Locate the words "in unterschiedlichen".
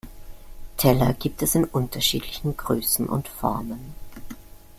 1.53-2.57